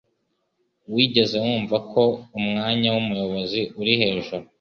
[0.93, 2.01] Wigeze wumva ko
[2.39, 4.43] umwanya wumuyobozi uri hejuru?